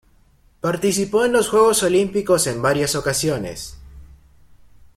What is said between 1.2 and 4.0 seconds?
en los juegos olímpicos en varias ocasiones.